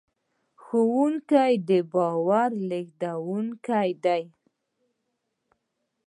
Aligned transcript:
ښوونکي 0.63 1.51
د 1.69 1.71
باور 1.93 2.49
لېږدونکي 2.69 3.91
دي. 4.03 4.23